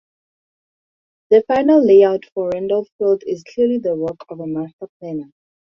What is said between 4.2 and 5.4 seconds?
of a master planner.